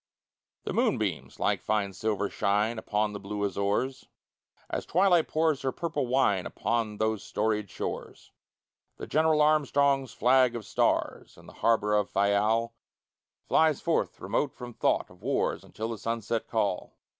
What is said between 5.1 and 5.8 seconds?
pours her